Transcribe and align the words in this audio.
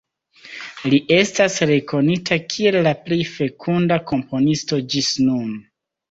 Li 0.91 0.99
estas 1.17 1.57
rekonita 1.71 2.37
kiel 2.53 2.77
la 2.87 2.93
plej 3.09 3.19
fekunda 3.33 3.99
komponisto 4.13 4.81
ĝis 4.95 5.11
nun. 5.27 5.53